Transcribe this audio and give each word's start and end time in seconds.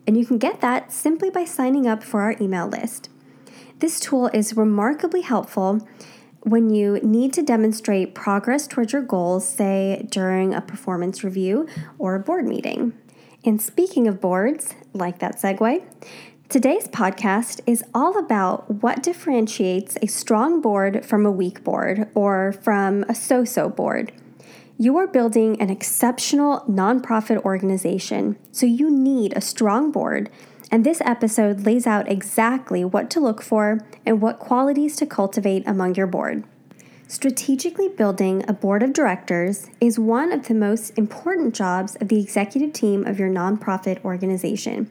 And 0.06 0.19
you 0.19 0.27
can 0.27 0.37
get 0.37 0.61
that 0.61 0.93
simply 0.93 1.31
by 1.31 1.47
signing 1.47 1.87
up 1.87 2.05
for 2.05 2.21
our 2.21 2.37
email 2.39 2.69
list. 2.69 3.09
This 3.80 3.98
tool 3.98 4.28
is 4.33 4.56
remarkably 4.56 5.22
helpful 5.22 5.86
when 6.42 6.70
you 6.70 7.00
need 7.03 7.33
to 7.33 7.42
demonstrate 7.42 8.14
progress 8.14 8.66
towards 8.66 8.92
your 8.92 9.03
goals, 9.03 9.48
say 9.48 10.06
during 10.11 10.55
a 10.55 10.61
performance 10.61 11.25
review 11.25 11.66
or 11.98 12.14
a 12.14 12.20
board 12.20 12.47
meeting. 12.47 12.92
And 13.44 13.61
speaking 13.61 14.06
of 14.06 14.20
boards, 14.20 14.75
like 14.92 15.19
that 15.19 15.41
segue, 15.41 15.83
today's 16.48 16.86
podcast 16.86 17.61
is 17.66 17.83
all 17.92 18.16
about 18.16 18.83
what 18.83 19.03
differentiates 19.03 19.98
a 20.00 20.06
strong 20.06 20.61
board 20.61 21.05
from 21.05 21.27
a 21.27 21.33
weak 21.33 21.64
board 21.64 22.09
or 22.14 22.53
from 22.53 23.05
a 23.09 23.14
so 23.14 23.44
so 23.44 23.69
board. 23.69 24.12
You 24.78 24.97
are 24.98 25.06
building 25.06 25.61
an 25.61 25.70
exceptional 25.70 26.61
nonprofit 26.69 27.38
organization, 27.44 28.36
so 28.53 28.66
you 28.66 28.91
need 28.91 29.33
a 29.36 29.41
strong 29.41 29.91
board 29.91 30.31
and 30.70 30.84
this 30.84 31.01
episode 31.05 31.67
lays 31.67 31.87
out 31.87 32.11
exactly 32.11 32.84
what 32.84 33.11
to 33.11 33.20
look 33.20 33.43
for 33.43 33.81
and 34.07 34.20
what 34.20 34.39
qualities 34.39 34.97
to 34.97 35.06
cultivate 35.06 35.62
among 35.67 35.95
your 35.95 36.06
board. 36.06 36.45
Strategically 37.06 37.89
building 37.89 38.45
a 38.48 38.53
board 38.53 38.83
of 38.83 38.93
directors 38.93 39.69
is 39.81 39.98
one 39.98 40.33
of 40.33 40.48
the 40.48 40.55
most 40.55 40.97
important 40.97 41.55
jobs 41.55 41.97
of 41.97 42.09
the 42.09 42.21
executive 42.21 42.73
team 42.73 43.06
of 43.06 43.19
your 43.19 43.29
nonprofit 43.29 44.03
organization. 44.05 44.91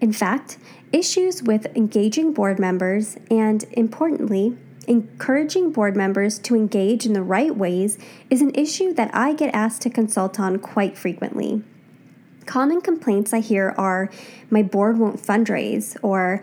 In 0.00 0.12
fact, 0.12 0.58
issues 0.92 1.42
with 1.42 1.66
engaging 1.76 2.32
board 2.32 2.58
members 2.58 3.16
and, 3.30 3.64
importantly, 3.72 4.56
encouraging 4.86 5.72
board 5.72 5.96
members 5.96 6.38
to 6.38 6.54
engage 6.54 7.04
in 7.04 7.14
the 7.14 7.22
right 7.22 7.56
ways 7.56 7.98
is 8.30 8.40
an 8.40 8.54
issue 8.54 8.92
that 8.94 9.10
I 9.14 9.34
get 9.34 9.54
asked 9.54 9.82
to 9.82 9.90
consult 9.90 10.38
on 10.38 10.58
quite 10.58 10.96
frequently. 10.96 11.62
Common 12.46 12.80
complaints 12.80 13.32
I 13.32 13.40
hear 13.40 13.74
are 13.78 14.10
my 14.50 14.62
board 14.62 14.98
won't 14.98 15.20
fundraise, 15.20 15.96
or 16.02 16.42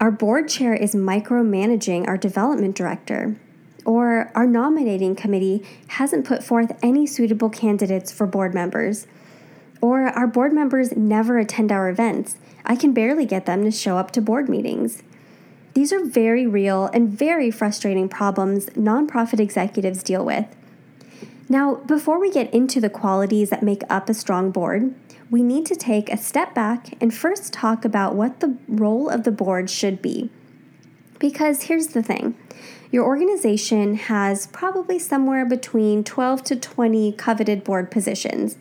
our 0.00 0.10
board 0.10 0.48
chair 0.48 0.74
is 0.74 0.94
micromanaging 0.94 2.06
our 2.06 2.16
development 2.16 2.76
director, 2.76 3.36
or 3.84 4.30
our 4.34 4.46
nominating 4.46 5.16
committee 5.16 5.64
hasn't 5.88 6.26
put 6.26 6.44
forth 6.44 6.78
any 6.82 7.06
suitable 7.06 7.48
candidates 7.48 8.12
for 8.12 8.26
board 8.26 8.54
members, 8.54 9.06
or 9.80 10.08
our 10.08 10.26
board 10.26 10.52
members 10.52 10.94
never 10.96 11.38
attend 11.38 11.72
our 11.72 11.88
events. 11.88 12.36
I 12.64 12.76
can 12.76 12.92
barely 12.92 13.24
get 13.24 13.46
them 13.46 13.64
to 13.64 13.70
show 13.70 13.96
up 13.96 14.10
to 14.12 14.20
board 14.20 14.48
meetings. 14.48 15.02
These 15.72 15.92
are 15.92 16.04
very 16.04 16.46
real 16.46 16.86
and 16.92 17.08
very 17.08 17.50
frustrating 17.50 18.08
problems 18.08 18.66
nonprofit 18.70 19.40
executives 19.40 20.02
deal 20.02 20.24
with. 20.24 20.46
Now, 21.48 21.76
before 21.76 22.20
we 22.20 22.30
get 22.30 22.52
into 22.52 22.80
the 22.80 22.90
qualities 22.90 23.50
that 23.50 23.62
make 23.62 23.82
up 23.88 24.08
a 24.08 24.14
strong 24.14 24.50
board, 24.50 24.94
we 25.30 25.42
need 25.42 25.64
to 25.66 25.76
take 25.76 26.12
a 26.12 26.16
step 26.16 26.54
back 26.54 26.94
and 27.00 27.14
first 27.14 27.52
talk 27.52 27.84
about 27.84 28.16
what 28.16 28.40
the 28.40 28.58
role 28.66 29.08
of 29.08 29.22
the 29.22 29.30
board 29.30 29.70
should 29.70 30.02
be. 30.02 30.28
Because 31.18 31.64
here's 31.64 31.88
the 31.88 32.02
thing 32.02 32.36
your 32.90 33.04
organization 33.04 33.94
has 33.94 34.48
probably 34.48 34.98
somewhere 34.98 35.46
between 35.46 36.02
12 36.02 36.42
to 36.44 36.56
20 36.56 37.12
coveted 37.12 37.62
board 37.62 37.90
positions. 37.90 38.56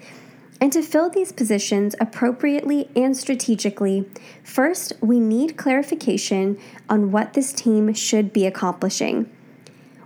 And 0.62 0.74
to 0.74 0.84
fill 0.84 1.10
these 1.10 1.32
positions 1.32 1.96
appropriately 2.02 2.90
and 2.96 3.16
strategically, 3.16 4.08
first 4.44 4.94
we 5.02 5.20
need 5.20 5.58
clarification 5.58 6.60
on 6.90 7.12
what 7.12 7.34
this 7.34 7.54
team 7.54 7.94
should 7.94 8.34
be 8.34 8.46
accomplishing. 8.46 9.32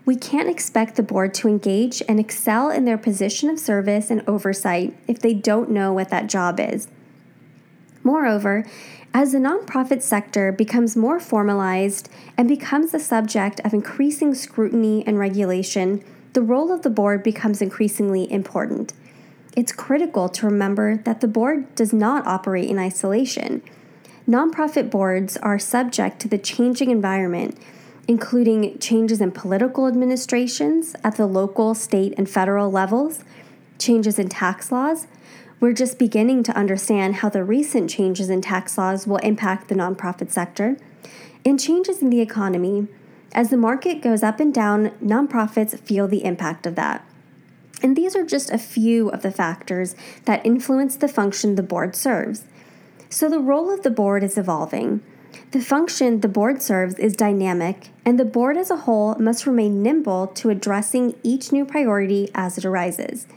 We 0.06 0.16
can't 0.18 0.50
expect 0.50 0.96
the 0.96 1.04
board 1.04 1.34
to 1.36 1.48
engage 1.48 2.04
and 2.10 2.20
excel 2.20 2.70
in 2.70 2.84
their 2.84 2.98
position 2.98 3.50
of 3.50 3.60
service 3.60 4.10
and 4.12 4.22
oversight 4.28 4.96
if 5.08 5.20
they 5.20 5.34
don't 5.34 5.70
know 5.70 5.94
what 5.94 6.10
that 6.10 6.28
job 6.28 6.60
is. 6.60 6.90
Moreover, 8.04 8.66
as 9.14 9.32
the 9.32 9.38
nonprofit 9.38 10.02
sector 10.02 10.52
becomes 10.52 10.98
more 10.98 11.20
formalized 11.20 12.10
and 12.38 12.50
becomes 12.50 12.92
the 12.92 13.00
subject 13.00 13.62
of 13.64 13.74
increasing 13.74 14.34
scrutiny 14.34 15.06
and 15.08 15.18
regulation, 15.18 16.04
the 16.34 16.42
role 16.42 16.72
of 16.72 16.82
the 16.82 16.90
board 16.90 17.24
becomes 17.24 17.62
increasingly 17.62 18.30
important. 18.30 18.92
It's 19.56 19.72
critical 19.72 20.28
to 20.30 20.48
remember 20.48 20.98
that 20.98 21.22
the 21.22 21.28
board 21.28 21.74
does 21.76 21.94
not 21.94 22.28
operate 22.28 22.70
in 22.70 22.80
isolation. 22.80 23.62
Nonprofit 24.28 24.90
boards 24.90 25.38
are 25.38 25.60
subject 25.60 26.20
to 26.22 26.28
the 26.28 26.40
changing 26.40 26.90
environment 26.90 27.58
including 28.08 28.78
changes 28.80 29.22
in 29.22 29.32
political 29.32 29.88
administrations 29.88 30.96
at 31.04 31.16
the 31.16 31.26
local, 31.26 31.74
state, 31.74 32.14
and 32.18 32.30
federal 32.30 32.70
levels, 32.70 33.24
changes 33.80 34.20
in 34.20 34.30
tax 34.30 34.72
laws. 34.72 35.08
We're 35.60 35.74
just 35.74 35.98
beginning 35.98 36.44
to 36.44 36.58
understand 36.58 37.16
how 37.16 37.30
the 37.30 37.44
recent 37.44 37.90
changes 37.90 38.30
in 38.30 38.42
tax 38.42 38.78
laws 38.78 39.08
will 39.08 39.18
impact 39.18 39.70
the 39.70 39.76
nonprofit 39.76 40.32
sector, 40.32 40.78
and 41.46 41.60
changes 41.60 42.02
in 42.02 42.10
the 42.10 42.22
economy. 42.22 42.88
As 43.34 43.50
the 43.50 43.58
market 43.58 44.02
goes 44.02 44.24
up 44.24 44.40
and 44.40 44.54
down, 44.54 44.90
nonprofits 45.04 45.80
feel 45.80 46.08
the 46.08 46.24
impact 46.26 46.66
of 46.66 46.76
that. 46.76 47.06
And 47.82 47.96
these 47.98 48.16
are 48.16 48.26
just 48.26 48.52
a 48.52 48.58
few 48.58 49.10
of 49.10 49.24
the 49.24 49.32
factors 49.32 49.96
that 50.26 50.46
influence 50.46 50.96
the 50.96 51.08
function 51.08 51.56
the 51.56 51.64
board 51.64 51.96
serves. 51.96 52.44
So 53.10 53.30
the 53.30 53.40
role 53.40 53.72
of 53.74 53.84
the 53.84 53.90
board 53.90 54.24
is 54.24 54.38
evolving. 54.38 55.02
The 55.52 55.62
function 55.62 56.22
the 56.22 56.28
board 56.28 56.62
serves 56.62 56.96
is 56.96 57.16
dynamic, 57.16 57.90
and 58.06 58.20
the 58.20 58.26
board 58.26 58.58
as 58.58 58.72
a 58.72 58.78
whole 58.78 59.16
must 59.16 59.46
remain 59.46 59.84
nimble 59.84 60.28
to 60.28 60.50
addressing 60.50 61.16
each 61.24 61.52
new 61.52 61.66
priority 61.66 62.30
as 62.34 62.58
it 62.58 62.66
arises. 62.66 63.28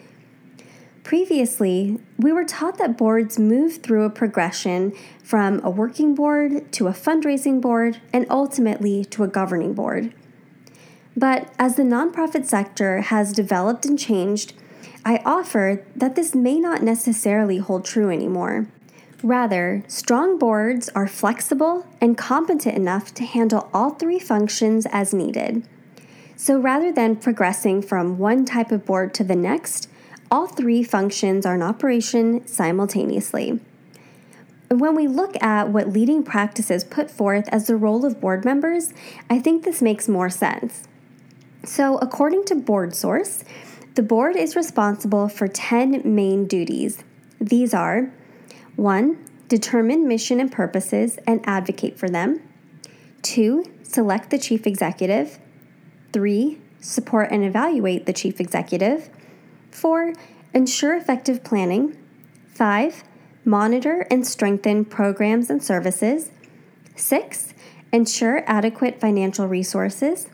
Previously, 1.05 2.01
we 2.19 2.33
were 2.33 2.45
taught 2.45 2.79
that 2.79 2.99
boards 2.99 3.39
move 3.39 3.77
through 3.77 4.05
a 4.05 4.11
progression 4.11 4.93
from 5.23 5.61
a 5.63 5.71
working 5.71 6.15
board 6.15 6.73
to 6.73 6.89
a 6.89 6.93
fundraising 6.93 7.61
board 7.61 8.01
and 8.13 8.27
ultimately 8.29 9.05
to 9.05 9.23
a 9.23 9.29
governing 9.29 9.73
board. 9.73 10.13
But 11.17 11.53
as 11.59 11.77
the 11.77 11.85
nonprofit 11.85 12.45
sector 12.45 13.03
has 13.03 13.33
developed 13.33 13.87
and 13.87 13.99
changed, 13.99 14.55
I 15.05 15.23
offer 15.25 15.87
that 15.95 16.17
this 16.17 16.35
may 16.35 16.59
not 16.59 16.83
necessarily 16.83 17.59
hold 17.59 17.85
true 17.85 18.11
anymore. 18.11 18.67
Rather, 19.23 19.83
strong 19.89 20.39
boards 20.39 20.89
are 20.91 21.09
flexible 21.09 21.87
and 22.01 22.19
competent 22.19 22.77
enough 22.77 23.15
to 23.15 23.25
handle 23.25 23.71
all 23.73 23.91
three 23.91 24.19
functions 24.19 24.87
as 24.93 25.15
needed. 25.15 25.67
So 26.37 26.59
rather 26.59 26.93
than 26.93 27.17
progressing 27.17 27.81
from 27.81 28.19
one 28.19 28.45
type 28.45 28.71
of 28.71 28.85
board 28.85 29.15
to 29.15 29.25
the 29.25 29.35
next, 29.35 29.89
all 30.31 30.47
three 30.47 30.83
functions 30.83 31.47
are 31.47 31.55
in 31.55 31.63
operation 31.63 32.47
simultaneously. 32.47 33.59
When 34.69 34.95
we 34.95 35.09
look 35.09 35.41
at 35.43 35.71
what 35.71 35.89
leading 35.89 36.23
practices 36.23 36.85
put 36.85 37.11
forth 37.11 37.49
as 37.49 37.69
the 37.69 37.77
role 37.77 38.05
of 38.05 38.21
board 38.21 38.45
members, 38.45 38.93
I 39.31 39.39
think 39.39 39.65
this 39.65 39.81
makes 39.81 40.09
more 40.09 40.29
sense. 40.29 40.85
So, 41.65 41.99
according 41.99 42.45
to 42.47 42.57
BoardSource, 42.57 43.45
the 43.95 44.03
board 44.03 44.37
is 44.37 44.57
responsible 44.57 45.29
for 45.29 45.49
10 45.49 46.03
main 46.05 46.47
duties. 46.47 47.03
These 47.41 47.73
are 47.73 48.13
1. 48.77 49.19
determine 49.49 50.07
mission 50.07 50.41
and 50.41 50.51
purposes 50.51 51.19
and 51.27 51.41
advocate 51.45 51.99
for 51.99 52.09
them. 52.09 52.43
Two, 53.23 53.65
select 53.83 54.31
the 54.31 54.39
chief 54.39 54.67
executive. 54.67 55.39
Three, 56.13 56.59
support 56.81 57.31
and 57.31 57.45
evaluate 57.45 58.07
the 58.07 58.13
chief 58.13 58.41
executive. 58.41 59.09
Four, 59.71 60.15
ensure 60.53 60.97
effective 60.97 61.45
planning. 61.45 61.97
Five, 62.53 63.05
monitor 63.45 64.07
and 64.11 64.27
strengthen 64.27 64.85
programs 64.85 65.51
and 65.51 65.63
services. 65.63 66.31
Six, 66.97 67.55
ensure 67.93 68.43
adequate 68.47 69.01
financial 69.01 69.47
resources. 69.47 70.27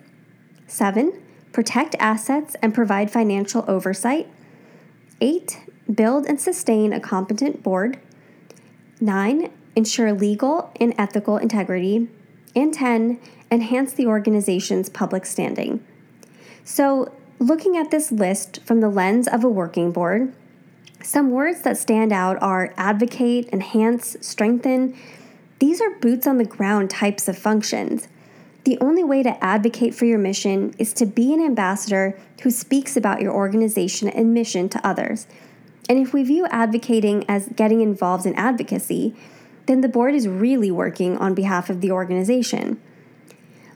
Seven, 0.67 1.23
protect 1.53 1.95
assets 1.99 2.57
and 2.63 2.75
provide 2.75 3.11
financial 3.11 3.65
oversight. 3.69 4.29
Eight, 5.21 5.61
build 5.93 6.27
and 6.27 6.41
sustain 6.41 6.93
a 6.93 7.01
competent 7.01 7.63
board. 7.63 8.01
Nine, 9.03 9.51
ensure 9.75 10.13
legal 10.13 10.71
and 10.79 10.95
ethical 10.97 11.37
integrity. 11.37 12.07
And 12.55 12.73
10, 12.73 13.19
enhance 13.51 13.93
the 13.93 14.07
organization's 14.07 14.89
public 14.89 15.27
standing. 15.27 15.85
So, 16.63 17.13
looking 17.41 17.77
at 17.77 17.91
this 17.91 18.13
list 18.13 18.63
from 18.63 18.79
the 18.81 18.89
lens 18.89 19.27
of 19.27 19.43
a 19.43 19.49
working 19.49 19.91
board, 19.91 20.33
some 21.03 21.33
words 21.33 21.63
that 21.63 21.79
stand 21.79 22.13
out 22.13 22.41
are 22.41 22.73
advocate, 22.77 23.49
enhance, 23.53 24.17
strengthen. 24.21 24.97
These 25.59 25.81
are 25.81 25.91
boots 25.91 26.29
on 26.29 26.39
the 26.39 26.45
ground 26.45 26.89
types 26.89 27.27
of 27.27 27.37
functions. 27.37 28.07
The 28.63 28.79
only 28.81 29.03
way 29.03 29.25
to 29.25 29.43
advocate 29.43 29.97
for 29.97 30.05
your 30.05 30.19
mission 30.19 30.77
is 30.79 30.93
to 30.93 31.07
be 31.07 31.35
an 31.35 31.45
ambassador 31.45 32.17
who 32.43 32.53
speaks 32.53 32.97
about 32.97 33.21
your 33.21 33.33
organization 33.33 34.09
and 34.09 34.33
mission 34.33 34.69
to 34.69 34.87
others. 34.87 35.27
And 35.93 36.01
if 36.01 36.15
we 36.15 36.23
view 36.23 36.47
advocating 36.47 37.23
as 37.29 37.51
getting 37.55 37.83
involved 37.83 38.25
in 38.25 38.35
advocacy, 38.35 39.15
then 39.67 39.83
the 39.83 39.91
board 39.91 40.15
is 40.15 40.27
really 40.27 40.71
working 40.71 41.19
on 41.19 41.35
behalf 41.35 41.69
of 41.69 41.83
the 41.83 41.91
organization. 41.91 42.81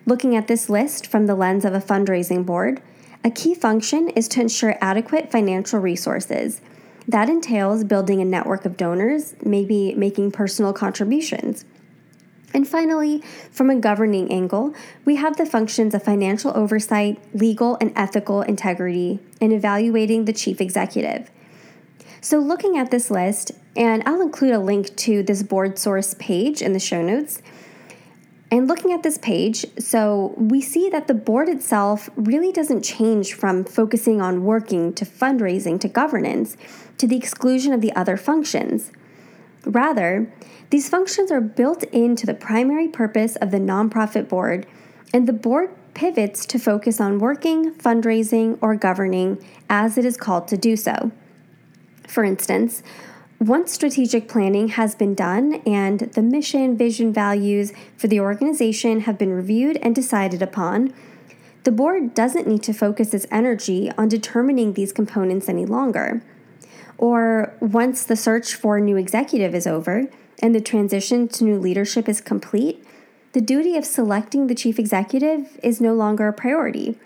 Looking 0.07 0.35
at 0.35 0.49
this 0.49 0.71
list 0.71 1.07
from 1.07 1.27
the 1.27 1.35
lens 1.35 1.63
of 1.67 1.75
a 1.75 1.79
fundraising 1.79 2.47
board, 2.47 2.81
a 3.23 3.31
key 3.31 3.55
function 3.55 4.09
is 4.09 4.29
to 4.29 4.41
ensure 4.41 4.79
adequate 4.81 5.31
financial 5.31 5.79
resources. 5.79 6.63
That 7.07 7.29
entails 7.29 7.85
building 7.85 8.23
a 8.23 8.25
network 8.25 8.65
of 8.65 8.79
donors, 8.79 9.35
maybe 9.45 9.93
making 9.95 10.31
personal 10.31 10.73
contributions. 10.73 11.67
And 12.55 12.67
finally, 12.67 13.21
from 13.51 13.69
a 13.69 13.77
governing 13.77 14.33
angle, 14.33 14.75
we 15.05 15.17
have 15.17 15.37
the 15.37 15.45
functions 15.45 15.93
of 15.93 16.03
financial 16.03 16.57
oversight, 16.57 17.21
legal 17.35 17.77
and 17.79 17.93
ethical 17.95 18.41
integrity, 18.41 19.21
and 19.39 19.53
evaluating 19.53 20.25
the 20.25 20.33
chief 20.33 20.63
executive. 20.63 21.31
So, 22.28 22.40
looking 22.40 22.76
at 22.76 22.90
this 22.90 23.08
list, 23.08 23.52
and 23.76 24.02
I'll 24.05 24.20
include 24.20 24.52
a 24.52 24.58
link 24.58 24.96
to 24.96 25.23
this 25.23 25.44
BoardSource 25.44 26.19
page 26.19 26.61
in 26.61 26.73
the 26.73 26.81
show 26.81 27.00
notes. 27.00 27.40
And 28.50 28.67
looking 28.67 28.93
at 28.93 29.05
this 29.05 29.17
page, 29.17 29.64
so 29.78 30.34
we 30.37 30.61
see 30.61 30.90
that 30.90 31.06
the 31.06 31.14
board 31.14 31.49
itself 31.49 32.11
really 32.17 32.50
doesn't 32.50 32.82
change 32.82 33.34
from 33.34 33.62
focusing 33.62 34.20
on 34.20 34.43
working 34.43 34.93
to 34.94 35.05
fundraising 35.05 35.78
to 35.78 35.87
governance 35.87 36.56
to 36.99 37.06
the 37.06 37.17
exclusion 37.17 37.73
of 37.73 37.81
the 37.81 37.93
other 37.93 38.17
functions. 38.17 38.90
Rather, 39.64 40.29
these 40.70 40.88
functions 40.88 41.31
are 41.31 41.40
built 41.40 41.84
into 41.84 42.26
the 42.26 42.34
primary 42.34 42.88
purpose 42.88 43.37
of 43.37 43.52
the 43.52 43.61
nonprofit 43.61 44.29
board, 44.29 44.67
and 45.14 45.29
the 45.29 45.32
board 45.32 45.70
pivots 45.94 46.44
to 46.46 46.58
focus 46.58 47.00
on 47.00 47.20
working, 47.20 47.72
fundraising, 47.75 48.58
or 48.61 48.75
governing 48.75 49.38
as 49.70 49.96
it 49.96 50.05
is 50.05 50.17
called 50.17 50.49
to 50.49 50.56
do 50.56 50.75
so. 50.75 51.12
For 52.06 52.25
instance, 52.25 52.82
once 53.38 53.73
strategic 53.73 54.29
planning 54.29 54.69
has 54.69 54.94
been 54.94 55.14
done 55.14 55.61
and 55.67 56.00
the 56.00 56.23
mission, 56.23 56.76
vision, 56.76 57.12
values 57.12 57.73
for 57.97 58.08
the 58.08 58.20
organization 58.20 59.00
have 59.00 59.19
been 59.19 59.32
reviewed 59.32 59.76
and 59.82 59.94
decided 59.94 60.41
upon, 60.41 60.94
the 61.64 61.73
board 61.73 62.14
doesn't 62.14 62.47
need 62.47 62.62
to 62.62 62.73
focus 62.73 63.12
its 63.12 63.26
energy 63.31 63.91
on 63.99 64.08
determining 64.08 64.73
these 64.73 64.93
components 64.93 65.49
any 65.49 65.67
longer. 65.67 66.23
Or 66.97 67.55
once 67.61 68.05
the 68.05 68.17
search 68.17 68.55
for 68.55 68.79
a 68.79 68.81
new 68.81 68.97
executive 68.97 69.55
is 69.55 69.67
over 69.67 70.05
and 70.41 70.55
the 70.55 70.61
transition 70.61 71.29
to 71.29 71.44
new 71.44 71.58
leadership 71.58 72.08
is 72.08 72.20
complete, 72.20 72.87
the 73.32 73.41
duty 73.43 73.76
of 73.76 73.85
selecting 73.85 74.47
the 74.47 74.55
chief 74.55 74.79
executive 74.79 75.58
is 75.62 75.79
no 75.81 75.93
longer 75.93 76.29
a 76.29 76.32
priority. 76.32 76.99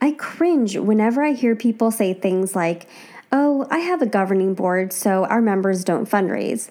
I 0.00 0.12
cringe 0.12 0.78
whenever 0.78 1.22
I 1.22 1.32
hear 1.32 1.54
people 1.54 1.90
say 1.90 2.14
things 2.14 2.56
like, 2.56 2.88
oh, 3.32 3.66
I 3.70 3.78
have 3.78 4.02
a 4.02 4.06
governing 4.06 4.54
board, 4.54 4.92
so 4.92 5.24
our 5.24 5.40
members 5.40 5.82
don't 5.82 6.08
fundraise. 6.08 6.70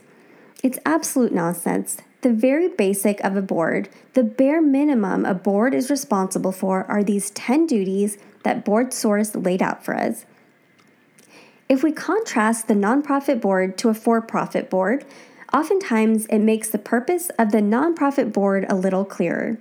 It's 0.63 0.77
absolute 0.85 1.33
nonsense. 1.33 1.97
The 2.21 2.31
very 2.31 2.69
basic 2.69 3.19
of 3.21 3.35
a 3.35 3.41
board, 3.41 3.89
the 4.13 4.23
bare 4.23 4.61
minimum 4.61 5.25
a 5.25 5.33
board 5.33 5.73
is 5.73 5.89
responsible 5.89 6.51
for, 6.51 6.85
are 6.85 7.03
these 7.03 7.31
10 7.31 7.65
duties 7.65 8.19
that 8.43 8.63
BoardSource 8.63 9.43
laid 9.43 9.63
out 9.63 9.83
for 9.83 9.95
us. 9.95 10.25
If 11.67 11.81
we 11.81 11.91
contrast 11.91 12.67
the 12.67 12.75
nonprofit 12.75 13.41
board 13.41 13.77
to 13.79 13.89
a 13.89 13.95
for 13.95 14.21
profit 14.21 14.69
board, 14.69 15.03
oftentimes 15.51 16.27
it 16.27 16.39
makes 16.39 16.69
the 16.69 16.77
purpose 16.77 17.29
of 17.39 17.51
the 17.51 17.61
nonprofit 17.61 18.31
board 18.31 18.67
a 18.69 18.75
little 18.75 19.05
clearer. 19.05 19.57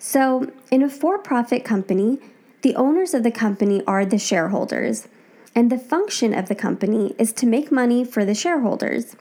So, 0.00 0.50
in 0.70 0.82
a 0.82 0.90
for 0.90 1.18
profit 1.18 1.64
company, 1.64 2.18
the 2.62 2.74
owners 2.74 3.14
of 3.14 3.22
the 3.22 3.30
company 3.30 3.82
are 3.86 4.04
the 4.04 4.18
shareholders 4.18 5.06
and 5.54 5.70
the 5.70 5.78
function 5.78 6.34
of 6.34 6.48
the 6.48 6.54
company 6.54 7.14
is 7.18 7.32
to 7.34 7.46
make 7.46 7.70
money 7.70 8.04
for 8.04 8.24
the 8.24 8.34
shareholders. 8.34 9.16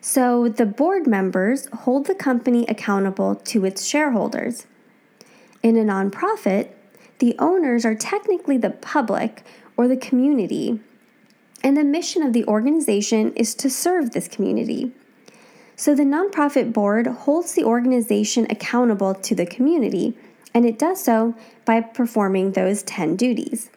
So 0.00 0.48
the 0.48 0.66
board 0.66 1.06
members 1.06 1.66
hold 1.72 2.06
the 2.06 2.14
company 2.14 2.64
accountable 2.68 3.34
to 3.34 3.64
its 3.64 3.84
shareholders. 3.84 4.66
In 5.62 5.76
a 5.76 5.82
nonprofit, 5.82 6.68
the 7.18 7.34
owners 7.38 7.84
are 7.84 7.94
technically 7.94 8.58
the 8.58 8.70
public 8.70 9.44
or 9.76 9.88
the 9.88 9.96
community, 9.96 10.80
and 11.64 11.76
the 11.76 11.84
mission 11.84 12.22
of 12.22 12.32
the 12.32 12.44
organization 12.44 13.32
is 13.32 13.54
to 13.56 13.68
serve 13.68 14.12
this 14.12 14.28
community. 14.28 14.92
So 15.74 15.94
the 15.94 16.04
nonprofit 16.04 16.72
board 16.72 17.06
holds 17.06 17.54
the 17.54 17.64
organization 17.64 18.46
accountable 18.48 19.14
to 19.14 19.34
the 19.34 19.44
community, 19.44 20.16
and 20.54 20.64
it 20.64 20.78
does 20.78 21.02
so 21.02 21.34
by 21.64 21.80
performing 21.80 22.52
those 22.52 22.82
10 22.84 23.16
duties. 23.16 23.70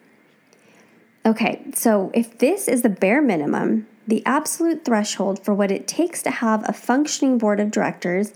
Okay, 1.30 1.62
so 1.76 2.10
if 2.16 2.40
this 2.40 2.68
is 2.68 2.82
the 2.82 2.90
bare 2.90 3.22
minimum, 3.22 3.86
the 4.08 4.26
absolute 4.26 4.84
threshold 4.84 5.46
for 5.46 5.54
what 5.54 5.70
it 5.70 5.88
takes 5.88 6.24
to 6.24 6.32
have 6.32 6.68
a 6.68 6.74
functioning 6.74 7.38
board 7.38 7.60
of 7.60 7.70
directors, 7.70 8.34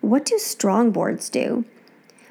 what 0.00 0.26
do 0.26 0.38
strong 0.38 0.92
boards 0.92 1.28
do? 1.28 1.64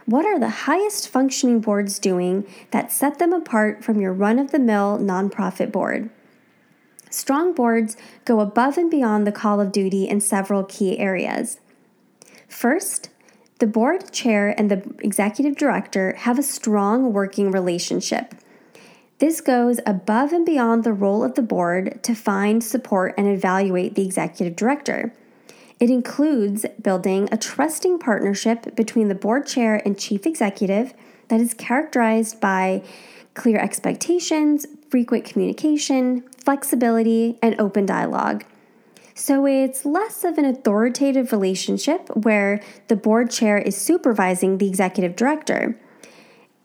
What 0.06 0.26
are 0.26 0.40
the 0.40 0.64
highest 0.70 1.10
functioning 1.10 1.60
boards 1.60 2.00
doing 2.00 2.48
that 2.72 2.94
set 2.94 3.20
them 3.20 3.34
apart 3.34 3.84
from 3.84 4.00
your 4.00 4.14
run 4.14 4.40
of 4.40 4.52
the 4.52 4.58
mill 4.58 4.98
nonprofit 5.00 5.70
board? 5.70 6.10
Strong 7.10 7.56
boards 7.56 7.98
go 8.24 8.40
above 8.40 8.78
and 8.78 8.90
beyond 8.90 9.28
the 9.28 9.34
call 9.34 9.60
of 9.60 9.74
duty 9.74 10.08
in 10.08 10.22
several 10.22 10.64
key 10.64 10.98
areas. 10.98 11.60
First, 12.48 13.10
the 13.60 13.68
board 13.68 14.14
chair 14.14 14.56
and 14.58 14.72
the 14.72 14.96
executive 15.00 15.58
director 15.58 16.16
have 16.20 16.40
a 16.40 16.44
strong 16.44 17.12
working 17.12 17.52
relationship. 17.52 18.34
This 19.20 19.42
goes 19.42 19.82
above 19.86 20.32
and 20.32 20.46
beyond 20.46 20.86
the 20.86 20.94
role 20.94 21.26
of 21.26 21.36
the 21.36 21.42
board 21.42 22.02
to 22.04 22.16
find, 22.16 22.64
support, 22.64 23.14
and 23.18 23.28
evaluate 23.28 23.96
the 23.96 24.06
executive 24.06 24.56
director. 24.56 25.14
It 25.78 25.90
includes 25.90 26.66
building 26.82 27.28
a 27.30 27.38
trusting 27.38 28.00
partnership 28.00 28.76
between 28.76 29.10
the 29.10 29.16
board 29.16 29.46
chair 29.46 29.82
and 29.86 30.00
chief 30.00 30.26
executive 30.26 30.94
that 31.28 31.42
is 31.42 31.54
characterized 31.54 32.40
by 32.40 32.82
clear 33.34 33.60
expectations, 33.60 34.66
frequent 34.90 35.26
communication, 35.26 36.22
flexibility, 36.44 37.38
and 37.42 37.60
open 37.60 37.86
dialogue. 37.86 38.46
So 39.16 39.46
it's 39.46 39.86
less 39.86 40.24
of 40.24 40.38
an 40.38 40.46
authoritative 40.46 41.34
relationship 41.34 42.08
where 42.16 42.62
the 42.88 42.96
board 42.96 43.30
chair 43.32 43.58
is 43.58 43.76
supervising 43.76 44.58
the 44.58 44.68
executive 44.68 45.18
director. 45.18 45.78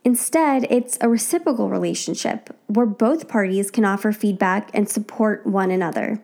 Instead, 0.05 0.67
it's 0.71 0.99
a 1.01 1.09
reciprocal 1.09 1.71
relationship 1.71 2.55
where 2.67 2.87
both 2.87 3.27
parties 3.27 3.71
can 3.71 3.87
offer 3.87 4.13
feedback 4.13 4.71
and 4.75 4.89
support 4.89 5.47
one 5.47 5.71
another. 5.71 6.23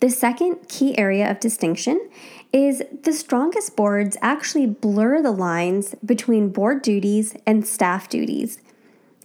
The 0.00 0.08
second 0.08 0.66
key 0.68 0.96
area 0.96 1.30
of 1.30 1.40
distinction 1.40 2.08
is 2.54 2.82
the 3.02 3.12
strongest 3.12 3.76
boards 3.76 4.16
actually 4.22 4.66
blur 4.66 5.20
the 5.20 5.30
lines 5.30 5.94
between 6.02 6.48
board 6.48 6.80
duties 6.80 7.36
and 7.46 7.66
staff 7.66 8.08
duties. 8.08 8.58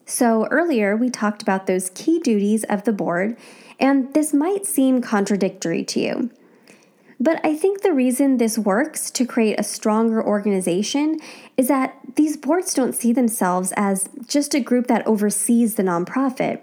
So, 0.05 0.45
earlier 0.47 0.97
we 0.97 1.09
talked 1.09 1.41
about 1.41 1.65
those 1.65 1.89
key 1.91 2.19
duties 2.19 2.65
of 2.65 2.83
the 2.83 2.91
board, 2.91 3.37
and 3.79 4.13
this 4.13 4.33
might 4.33 4.65
seem 4.65 5.01
contradictory 5.01 5.83
to 5.85 5.99
you. 5.99 6.29
But 7.19 7.39
I 7.45 7.55
think 7.55 7.81
the 7.81 7.93
reason 7.93 8.37
this 8.37 8.57
works 8.57 9.09
to 9.11 9.25
create 9.25 9.59
a 9.59 9.63
stronger 9.63 10.21
organization 10.23 11.19
is 11.55 11.69
that 11.69 11.97
these 12.15 12.35
boards 12.35 12.73
don't 12.73 12.93
see 12.93 13.13
themselves 13.13 13.73
as 13.77 14.09
just 14.27 14.53
a 14.53 14.59
group 14.59 14.87
that 14.87 15.07
oversees 15.07 15.75
the 15.75 15.83
nonprofit. 15.83 16.61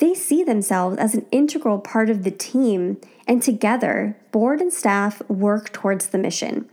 they 0.00 0.14
see 0.14 0.42
themselves 0.42 0.96
as 0.98 1.14
an 1.14 1.26
integral 1.30 1.78
part 1.78 2.10
of 2.10 2.24
the 2.24 2.30
team, 2.30 2.98
and 3.28 3.42
together, 3.42 4.16
board 4.32 4.60
and 4.60 4.72
staff 4.72 5.22
work 5.28 5.72
towards 5.72 6.08
the 6.08 6.18
mission. 6.18 6.68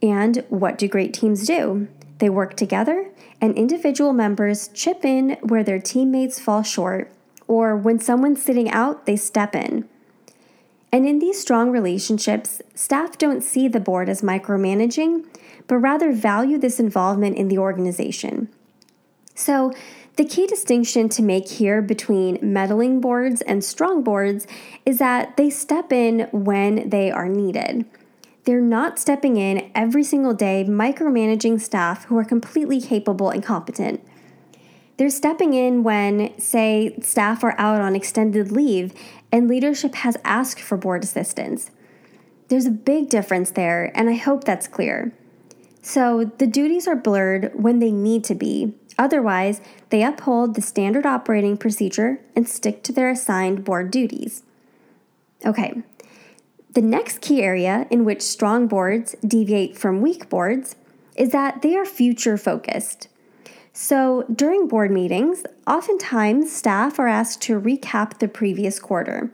And 0.00 0.44
what 0.48 0.78
do 0.78 0.88
great 0.88 1.12
teams 1.12 1.46
do? 1.46 1.88
They 2.18 2.30
work 2.30 2.56
together, 2.56 3.10
and 3.40 3.54
individual 3.56 4.12
members 4.12 4.68
chip 4.68 5.04
in 5.04 5.36
where 5.42 5.64
their 5.64 5.80
teammates 5.80 6.38
fall 6.38 6.62
short, 6.62 7.12
or 7.46 7.76
when 7.76 7.98
someone's 7.98 8.42
sitting 8.42 8.70
out, 8.70 9.06
they 9.06 9.16
step 9.16 9.54
in. 9.54 9.88
And 10.92 11.06
in 11.06 11.20
these 11.20 11.40
strong 11.40 11.70
relationships, 11.70 12.60
staff 12.74 13.16
don't 13.16 13.42
see 13.42 13.68
the 13.68 13.80
board 13.80 14.08
as 14.08 14.22
micromanaging, 14.22 15.24
but 15.66 15.76
rather 15.76 16.12
value 16.12 16.58
this 16.58 16.80
involvement 16.80 17.36
in 17.36 17.48
the 17.48 17.58
organization. 17.58 18.48
So, 19.34 19.72
the 20.16 20.24
key 20.24 20.46
distinction 20.46 21.08
to 21.10 21.22
make 21.22 21.48
here 21.48 21.80
between 21.80 22.38
meddling 22.42 23.00
boards 23.00 23.40
and 23.42 23.64
strong 23.64 24.02
boards 24.02 24.46
is 24.84 24.98
that 24.98 25.36
they 25.36 25.48
step 25.48 25.92
in 25.92 26.28
when 26.32 26.90
they 26.90 27.10
are 27.10 27.28
needed. 27.28 27.86
They're 28.44 28.60
not 28.60 28.98
stepping 28.98 29.36
in 29.36 29.70
every 29.74 30.02
single 30.02 30.34
day 30.34 30.64
micromanaging 30.68 31.60
staff 31.60 32.04
who 32.06 32.18
are 32.18 32.24
completely 32.24 32.80
capable 32.80 33.30
and 33.30 33.42
competent. 33.42 34.04
They're 34.96 35.08
stepping 35.08 35.54
in 35.54 35.82
when, 35.82 36.38
say, 36.38 36.98
staff 37.00 37.42
are 37.42 37.54
out 37.58 37.80
on 37.80 37.96
extended 37.96 38.52
leave 38.52 38.92
and 39.32 39.48
leadership 39.48 39.94
has 39.96 40.16
asked 40.24 40.60
for 40.60 40.76
board 40.76 41.04
assistance. 41.04 41.70
There's 42.48 42.66
a 42.66 42.70
big 42.70 43.08
difference 43.08 43.50
there, 43.50 43.92
and 43.94 44.08
I 44.08 44.14
hope 44.14 44.44
that's 44.44 44.66
clear. 44.66 45.12
So, 45.82 46.30
the 46.38 46.46
duties 46.46 46.86
are 46.86 46.96
blurred 46.96 47.52
when 47.54 47.78
they 47.78 47.90
need 47.90 48.24
to 48.24 48.34
be, 48.34 48.74
Otherwise, 49.00 49.62
they 49.88 50.04
uphold 50.04 50.54
the 50.54 50.60
standard 50.60 51.06
operating 51.06 51.56
procedure 51.56 52.20
and 52.36 52.46
stick 52.46 52.82
to 52.82 52.92
their 52.92 53.08
assigned 53.08 53.64
board 53.64 53.90
duties. 53.90 54.42
Okay, 55.46 55.82
the 56.74 56.82
next 56.82 57.22
key 57.22 57.42
area 57.42 57.86
in 57.88 58.04
which 58.04 58.20
strong 58.20 58.68
boards 58.68 59.16
deviate 59.26 59.78
from 59.78 60.02
weak 60.02 60.28
boards 60.28 60.76
is 61.16 61.30
that 61.30 61.62
they 61.62 61.76
are 61.76 61.86
future 61.86 62.36
focused. 62.36 63.08
So, 63.72 64.24
during 64.34 64.66
board 64.66 64.90
meetings, 64.90 65.44
oftentimes 65.66 66.52
staff 66.52 66.98
are 66.98 67.06
asked 67.06 67.40
to 67.42 67.60
recap 67.60 68.18
the 68.18 68.28
previous 68.28 68.80
quarter. 68.80 69.30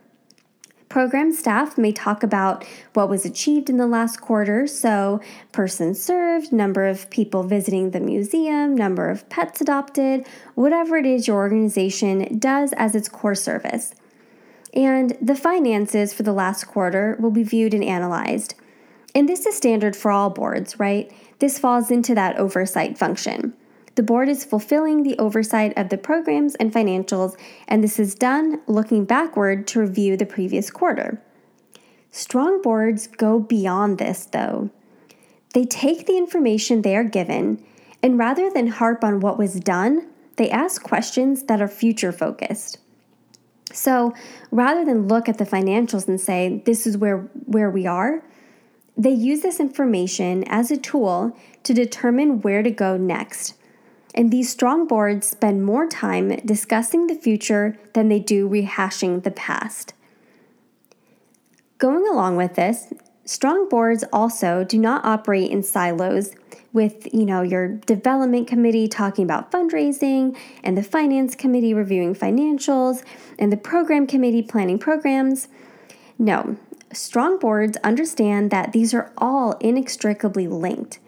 Program 0.88 1.32
staff 1.32 1.76
may 1.76 1.90
talk 1.90 2.22
about 2.22 2.64
what 2.94 3.08
was 3.08 3.24
achieved 3.24 3.68
in 3.68 3.76
the 3.76 3.86
last 3.86 4.20
quarter, 4.20 4.66
so 4.66 5.20
persons 5.52 6.00
served, 6.00 6.52
number 6.52 6.86
of 6.86 7.10
people 7.10 7.42
visiting 7.42 7.90
the 7.90 8.00
museum, 8.00 8.76
number 8.76 9.10
of 9.10 9.28
pets 9.28 9.60
adopted, 9.60 10.26
whatever 10.54 10.96
it 10.96 11.06
is 11.06 11.26
your 11.26 11.38
organization 11.38 12.38
does 12.38 12.72
as 12.74 12.94
its 12.94 13.08
core 13.08 13.34
service. 13.34 13.94
And 14.74 15.16
the 15.20 15.34
finances 15.34 16.12
for 16.12 16.22
the 16.22 16.32
last 16.32 16.64
quarter 16.64 17.16
will 17.18 17.30
be 17.30 17.42
viewed 17.42 17.74
and 17.74 17.82
analyzed. 17.82 18.54
And 19.14 19.28
this 19.28 19.44
is 19.44 19.56
standard 19.56 19.96
for 19.96 20.10
all 20.10 20.30
boards, 20.30 20.78
right? 20.78 21.10
This 21.40 21.58
falls 21.58 21.90
into 21.90 22.14
that 22.14 22.38
oversight 22.38 22.96
function. 22.96 23.54
The 23.96 24.02
board 24.02 24.28
is 24.28 24.44
fulfilling 24.44 25.02
the 25.02 25.18
oversight 25.18 25.72
of 25.76 25.88
the 25.88 25.96
programs 25.96 26.54
and 26.56 26.70
financials, 26.70 27.34
and 27.66 27.82
this 27.82 27.98
is 27.98 28.14
done 28.14 28.60
looking 28.66 29.06
backward 29.06 29.66
to 29.68 29.80
review 29.80 30.18
the 30.18 30.26
previous 30.26 30.70
quarter. 30.70 31.22
Strong 32.10 32.60
boards 32.60 33.06
go 33.06 33.40
beyond 33.40 33.96
this, 33.96 34.26
though. 34.26 34.68
They 35.54 35.64
take 35.64 36.06
the 36.06 36.18
information 36.18 36.82
they 36.82 36.94
are 36.94 37.04
given, 37.04 37.64
and 38.02 38.18
rather 38.18 38.50
than 38.50 38.66
harp 38.66 39.02
on 39.02 39.20
what 39.20 39.38
was 39.38 39.58
done, 39.60 40.06
they 40.36 40.50
ask 40.50 40.82
questions 40.82 41.44
that 41.44 41.62
are 41.62 41.68
future 41.68 42.12
focused. 42.12 42.78
So 43.72 44.12
rather 44.50 44.84
than 44.84 45.08
look 45.08 45.26
at 45.26 45.38
the 45.38 45.46
financials 45.46 46.06
and 46.06 46.20
say, 46.20 46.62
this 46.66 46.86
is 46.86 46.98
where, 46.98 47.30
where 47.46 47.70
we 47.70 47.86
are, 47.86 48.22
they 48.94 49.10
use 49.10 49.40
this 49.40 49.58
information 49.58 50.44
as 50.48 50.70
a 50.70 50.76
tool 50.76 51.34
to 51.62 51.72
determine 51.72 52.42
where 52.42 52.62
to 52.62 52.70
go 52.70 52.98
next 52.98 53.54
and 54.16 54.30
these 54.30 54.50
strong 54.50 54.87
boards 54.87 55.26
spend 55.26 55.64
more 55.64 55.87
time 55.87 56.28
discussing 56.44 57.06
the 57.06 57.14
future 57.14 57.78
than 57.92 58.08
they 58.08 58.18
do 58.18 58.49
rehashing 58.49 59.23
the 59.23 59.30
past. 59.30 59.92
Going 61.78 62.06
along 62.08 62.37
with 62.37 62.54
this, 62.54 62.94
strong 63.26 63.68
boards 63.68 64.04
also 64.12 64.64
do 64.64 64.78
not 64.78 65.04
operate 65.04 65.50
in 65.50 65.62
silos 65.62 66.35
with, 66.73 67.12
you 67.12 67.26
know, 67.26 67.42
your 67.42 67.68
development 67.68 68.49
committee 68.49 68.88
talking 68.88 69.25
about 69.25 69.52
fundraising 69.52 70.37
and 70.64 70.76
the 70.76 70.82
finance 70.82 71.35
committee 71.35 71.75
reviewing 71.75 72.14
financials 72.14 73.04
and 73.38 73.52
the 73.52 73.56
program 73.56 74.06
committee 74.06 74.42
planning 74.42 74.78
programs. 74.78 75.49
No, 76.18 76.56
strong 76.92 77.38
boards 77.38 77.76
understand 77.85 78.50
that 78.50 78.73
these 78.73 78.94
are 78.94 79.12
all 79.18 79.52
inextricably 79.61 80.49
linked. 80.49 80.99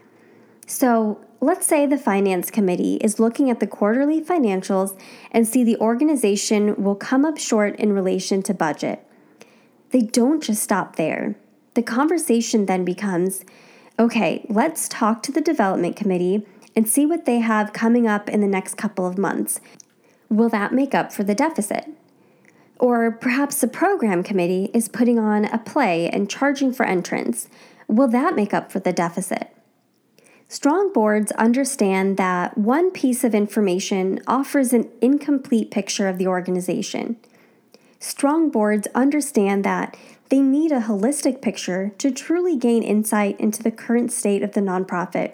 So, 0.67 1.25
let's 1.41 1.67
say 1.67 1.87
the 1.87 1.99
finance 1.99 2.51
committee 2.51 2.97
is 2.97 3.21
looking 3.21 3.51
at 3.51 3.61
the 3.61 3.67
quarterly 3.67 4.21
financials 4.21 4.99
and 5.31 5.47
see 5.47 5.63
the 5.63 5.77
organization 5.79 6.83
will 6.83 6.97
come 6.97 7.25
up 7.25 7.39
short 7.39 7.77
in 7.77 7.93
relation 7.93 8.43
to 8.43 8.55
budget. 8.55 9.05
They 9.91 10.01
don't 10.01 10.43
just 10.43 10.63
stop 10.63 10.97
there. 10.97 11.37
The 11.75 11.83
conversation 11.83 12.67
then 12.67 12.85
becomes 12.85 13.45
okay, 14.01 14.47
let's 14.49 14.89
talk 14.89 15.25
to 15.25 15.33
the 15.33 15.41
development 15.41 15.97
committee 15.97 16.47
and 16.77 16.89
see 16.89 17.05
what 17.05 17.25
they 17.25 17.41
have 17.41 17.73
coming 17.73 18.07
up 18.07 18.29
in 18.29 18.41
the 18.41 18.47
next 18.47 18.77
couple 18.77 19.05
of 19.07 19.19
months. 19.19 19.61
Will 20.29 20.49
that 20.51 20.73
make 20.73 20.95
up 20.95 21.13
for 21.13 21.25
the 21.25 21.35
deficit? 21.35 21.87
Or 22.79 23.11
perhaps 23.11 23.61
the 23.61 23.67
program 23.67 24.23
committee 24.23 24.71
is 24.73 24.89
putting 24.89 25.19
on 25.19 25.47
a 25.47 25.59
play 25.59 26.09
and 26.09 26.31
charging 26.31 26.73
for 26.73 26.87
entrance. 26.87 27.49
Will 27.89 28.07
that 28.09 28.37
make 28.37 28.55
up 28.55 28.71
for 28.71 28.79
the 28.79 28.93
deficit? 28.93 29.53
Strong 30.51 30.95
boards 30.95 31.31
understand 31.33 32.17
that 32.17 32.57
one 32.57 32.91
piece 32.91 33.23
of 33.23 33.35
information 33.35 34.19
offers 34.27 34.73
an 34.73 34.91
incomplete 35.03 35.71
picture 35.71 36.09
of 36.09 36.17
the 36.17 36.27
organization. 36.27 37.17
Strong 38.01 38.49
boards 38.49 38.89
understand 38.95 39.63
that 39.65 39.95
they 40.31 40.41
need 40.41 40.73
a 40.73 40.81
holistic 40.81 41.43
picture 41.43 41.93
to 41.99 42.11
truly 42.11 42.57
gain 42.57 42.83
insight 42.83 43.39
into 43.39 43.63
the 43.63 43.71
current 43.71 44.11
state 44.11 44.43
of 44.43 44.53
the 44.53 44.61
nonprofit. 44.61 45.33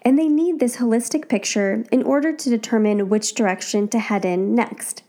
And 0.00 0.18
they 0.18 0.28
need 0.28 0.58
this 0.58 0.76
holistic 0.76 1.28
picture 1.28 1.84
in 1.92 2.02
order 2.02 2.32
to 2.32 2.50
determine 2.50 3.10
which 3.10 3.34
direction 3.34 3.88
to 3.88 3.98
head 3.98 4.24
in 4.24 4.54
next. 4.54 5.02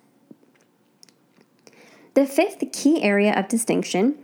The 2.15 2.25
fifth 2.25 2.63
key 2.73 3.01
area 3.01 3.33
of 3.33 3.47
distinction 3.47 4.17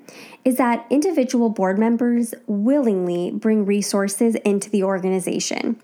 is 0.46 0.58
that 0.58 0.86
individual 0.90 1.50
board 1.50 1.80
members 1.80 2.34
willingly 2.48 3.32
bring 3.32 3.66
resources 3.66 4.36
into 4.36 4.70
the 4.70 4.84
organization. 4.84 5.80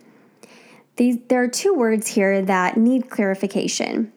These, 0.98 1.18
there 1.30 1.42
are 1.42 1.48
two 1.48 1.74
words 1.74 2.08
here 2.08 2.42
that 2.42 2.76
need 2.76 3.10
clarification. 3.10 4.12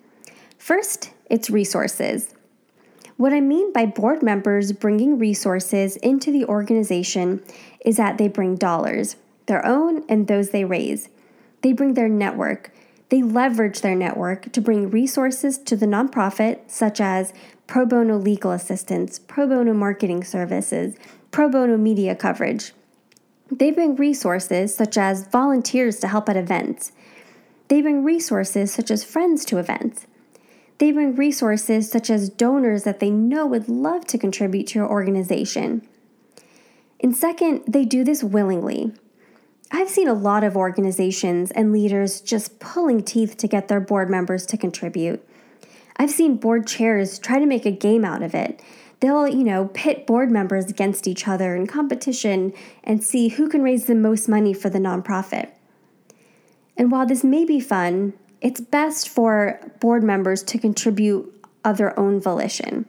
First, 0.58 1.10
it's 1.30 1.48
resources. 1.48 2.34
What 3.16 3.32
I 3.32 3.40
mean 3.40 3.72
by 3.72 3.86
board 3.86 4.22
members 4.22 4.72
bringing 4.72 5.18
resources 5.18 5.96
into 5.98 6.32
the 6.32 6.44
organization 6.46 7.40
is 7.84 7.96
that 7.98 8.18
they 8.18 8.26
bring 8.26 8.56
dollars, 8.56 9.16
their 9.46 9.64
own 9.64 10.04
and 10.08 10.26
those 10.26 10.50
they 10.50 10.64
raise. 10.64 11.08
They 11.60 11.72
bring 11.72 11.94
their 11.94 12.08
network. 12.08 12.72
They 13.12 13.22
leverage 13.22 13.82
their 13.82 13.94
network 13.94 14.50
to 14.52 14.62
bring 14.62 14.88
resources 14.88 15.58
to 15.58 15.76
the 15.76 15.84
nonprofit, 15.84 16.60
such 16.68 16.98
as 16.98 17.34
pro 17.66 17.84
bono 17.84 18.16
legal 18.16 18.52
assistance, 18.52 19.18
pro 19.18 19.46
bono 19.46 19.74
marketing 19.74 20.24
services, 20.24 20.96
pro 21.30 21.50
bono 21.50 21.76
media 21.76 22.14
coverage. 22.14 22.72
They 23.50 23.70
bring 23.70 23.96
resources 23.96 24.74
such 24.74 24.96
as 24.96 25.26
volunteers 25.26 26.00
to 26.00 26.08
help 26.08 26.30
at 26.30 26.38
events. 26.38 26.92
They 27.68 27.82
bring 27.82 28.02
resources 28.02 28.72
such 28.72 28.90
as 28.90 29.04
friends 29.04 29.44
to 29.44 29.58
events. 29.58 30.06
They 30.78 30.90
bring 30.90 31.14
resources 31.14 31.90
such 31.90 32.08
as 32.08 32.30
donors 32.30 32.84
that 32.84 33.00
they 33.00 33.10
know 33.10 33.44
would 33.44 33.68
love 33.68 34.06
to 34.06 34.16
contribute 34.16 34.68
to 34.68 34.78
your 34.78 34.88
organization. 34.88 35.86
And 36.98 37.14
second, 37.14 37.64
they 37.68 37.84
do 37.84 38.04
this 38.04 38.24
willingly. 38.24 38.94
I've 39.74 39.88
seen 39.88 40.06
a 40.06 40.12
lot 40.12 40.44
of 40.44 40.54
organizations 40.54 41.50
and 41.50 41.72
leaders 41.72 42.20
just 42.20 42.60
pulling 42.60 43.02
teeth 43.02 43.38
to 43.38 43.48
get 43.48 43.68
their 43.68 43.80
board 43.80 44.10
members 44.10 44.44
to 44.46 44.58
contribute. 44.58 45.26
I've 45.96 46.10
seen 46.10 46.36
board 46.36 46.66
chairs 46.66 47.18
try 47.18 47.38
to 47.38 47.46
make 47.46 47.64
a 47.64 47.70
game 47.70 48.04
out 48.04 48.22
of 48.22 48.34
it. 48.34 48.60
They'll, 49.00 49.26
you 49.26 49.42
know, 49.42 49.70
pit 49.72 50.06
board 50.06 50.30
members 50.30 50.66
against 50.66 51.08
each 51.08 51.26
other 51.26 51.56
in 51.56 51.66
competition 51.66 52.52
and 52.84 53.02
see 53.02 53.28
who 53.28 53.48
can 53.48 53.62
raise 53.62 53.86
the 53.86 53.94
most 53.94 54.28
money 54.28 54.52
for 54.52 54.68
the 54.68 54.78
nonprofit. 54.78 55.48
And 56.76 56.92
while 56.92 57.06
this 57.06 57.24
may 57.24 57.46
be 57.46 57.58
fun, 57.58 58.12
it's 58.42 58.60
best 58.60 59.08
for 59.08 59.58
board 59.80 60.02
members 60.02 60.42
to 60.44 60.58
contribute 60.58 61.32
of 61.64 61.78
their 61.78 61.98
own 61.98 62.20
volition. 62.20 62.84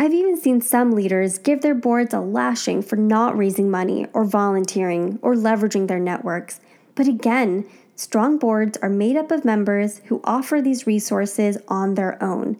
I've 0.00 0.14
even 0.14 0.36
seen 0.36 0.60
some 0.60 0.92
leaders 0.92 1.38
give 1.38 1.60
their 1.60 1.74
boards 1.74 2.14
a 2.14 2.20
lashing 2.20 2.82
for 2.82 2.94
not 2.94 3.36
raising 3.36 3.68
money 3.68 4.06
or 4.12 4.24
volunteering 4.24 5.18
or 5.22 5.34
leveraging 5.34 5.88
their 5.88 5.98
networks. 5.98 6.60
But 6.94 7.08
again, 7.08 7.68
strong 7.96 8.38
boards 8.38 8.78
are 8.80 8.88
made 8.88 9.16
up 9.16 9.32
of 9.32 9.44
members 9.44 9.98
who 10.04 10.20
offer 10.22 10.62
these 10.62 10.86
resources 10.86 11.58
on 11.66 11.94
their 11.94 12.22
own. 12.22 12.58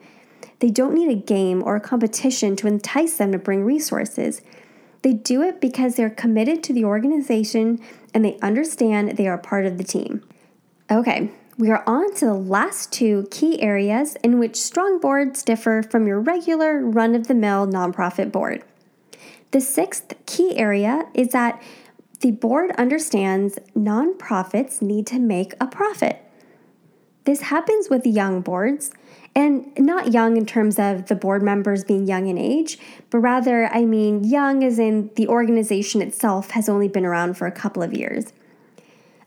They 0.59 0.71
don't 0.71 0.95
need 0.95 1.11
a 1.11 1.14
game 1.14 1.62
or 1.62 1.76
a 1.76 1.80
competition 1.80 2.57
to 2.57 2.66
entice 2.66 3.18
them 3.18 3.30
to 3.30 3.38
bring 3.38 3.62
resources. 3.62 4.42
They 5.02 5.12
do 5.12 5.40
it 5.42 5.61
because 5.61 5.95
they're 5.95 6.11
committed 6.11 6.64
to 6.64 6.73
the 6.73 6.85
organization 6.85 7.80
and 8.12 8.25
they 8.25 8.37
understand 8.42 9.16
they 9.16 9.28
are 9.28 9.38
part 9.38 9.64
of 9.64 9.78
the 9.78 9.85
team. 9.85 10.25
Okay, 10.90 11.30
we 11.58 11.70
are 11.70 11.82
on 11.88 12.14
to 12.14 12.24
the 12.24 12.34
last 12.34 12.92
two 12.92 13.26
key 13.32 13.60
areas 13.60 14.16
in 14.22 14.38
which 14.38 14.56
strong 14.56 15.00
boards 15.00 15.42
differ 15.42 15.82
from 15.82 16.06
your 16.06 16.20
regular 16.20 16.78
run 16.78 17.16
of 17.16 17.26
the 17.26 17.34
mill 17.34 17.66
nonprofit 17.66 18.30
board. 18.30 18.62
The 19.50 19.60
sixth 19.60 20.14
key 20.24 20.56
area 20.56 21.08
is 21.14 21.28
that 21.30 21.60
the 22.20 22.30
board 22.30 22.70
understands 22.78 23.58
nonprofits 23.76 24.80
need 24.80 25.06
to 25.08 25.18
make 25.18 25.54
a 25.60 25.66
profit. 25.66 26.22
This 27.24 27.42
happens 27.42 27.90
with 27.90 28.06
young 28.06 28.40
boards, 28.40 28.92
and 29.34 29.70
not 29.78 30.12
young 30.12 30.36
in 30.36 30.46
terms 30.46 30.78
of 30.78 31.06
the 31.06 31.14
board 31.14 31.42
members 31.42 31.84
being 31.84 32.06
young 32.06 32.26
in 32.28 32.38
age, 32.38 32.78
but 33.10 33.18
rather, 33.18 33.66
I 33.66 33.84
mean 33.84 34.24
young 34.24 34.64
as 34.64 34.78
in 34.78 35.10
the 35.16 35.28
organization 35.28 36.02
itself 36.02 36.52
has 36.52 36.68
only 36.68 36.88
been 36.88 37.04
around 37.04 37.34
for 37.34 37.46
a 37.46 37.52
couple 37.52 37.82
of 37.82 37.92
years. 37.92 38.32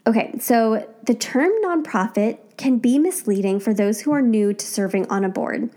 Okay, 0.08 0.34
so 0.39 0.88
the 1.05 1.13
term 1.13 1.51
nonprofit 1.63 2.39
can 2.58 2.79
be 2.79 2.98
misleading 2.98 3.60
for 3.60 3.74
those 3.74 4.01
who 4.01 4.12
are 4.12 4.22
new 4.22 4.51
to 4.51 4.65
serving 4.65 5.08
on 5.10 5.24
a 5.24 5.29
board. 5.29 5.70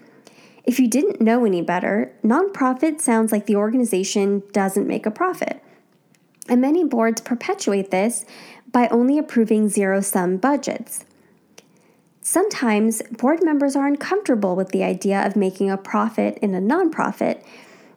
If 0.65 0.81
you 0.81 0.89
didn't 0.89 1.21
know 1.21 1.45
any 1.45 1.61
better, 1.61 2.11
nonprofit 2.25 3.01
sounds 3.01 3.33
like 3.33 3.45
the 3.45 3.57
organization 3.57 4.43
doesn't 4.53 4.89
make 4.89 5.05
a 5.05 5.11
profit. 5.11 5.63
And 6.49 6.61
many 6.61 6.85
boards 6.85 7.21
perpetuate 7.21 7.91
this 7.91 8.25
by 8.73 8.89
only 8.89 9.19
approving 9.19 9.69
zero 9.69 10.01
sum 10.01 10.39
budgets. 10.39 11.05
Sometimes 12.23 13.03
board 13.19 13.43
members 13.43 13.77
are 13.77 13.87
uncomfortable 13.87 14.57
with 14.57 14.71
the 14.71 14.83
idea 14.83 15.25
of 15.27 15.37
making 15.37 15.71
a 15.71 15.77
profit 15.77 16.39
in 16.39 16.55
a 16.55 16.61
nonprofit. 16.61 17.45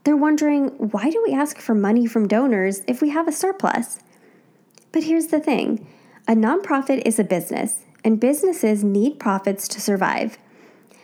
They're 0.03 0.17
wondering 0.17 0.67
why 0.77 1.10
do 1.10 1.24
we 1.25 1.34
ask 1.34 1.60
for 1.60 1.74
money 1.74 2.05
from 2.05 2.27
donors 2.27 2.81
if 2.86 3.01
we 3.01 3.10
have 3.10 3.29
a 3.29 3.31
surplus? 3.31 4.00
But 4.91 5.03
here's 5.03 5.27
the 5.27 5.39
thing 5.39 5.88
a 6.27 6.34
nonprofit 6.34 7.01
is 7.05 7.19
a 7.19 7.24
business, 7.24 7.79
and 8.03 8.19
businesses 8.19 8.84
need 8.84 9.17
profits 9.17 9.67
to 9.69 9.79
survive. 9.79 10.38